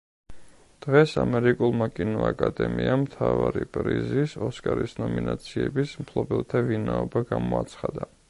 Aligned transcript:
დღეს 0.83 1.11
ამერიკულმა 1.23 1.87
კინო-აკადემიამ 1.97 3.03
მთავარი 3.03 3.67
პრიზის, 3.77 4.33
ოსკარის 4.49 4.97
ნომინაციების 5.03 5.95
მფლობელთა 6.05 6.63
ვინაობა 6.71 7.25
გამოაცხადა. 7.35 8.11